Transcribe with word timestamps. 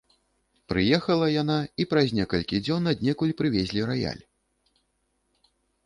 Прыехала 0.71 1.27
яна, 1.41 1.57
і 1.85 1.87
праз 1.93 2.07
некалькі 2.21 2.63
дзён 2.65 2.83
аднекуль 2.95 3.37
прывезлі 3.43 3.81
раяль. 3.95 4.29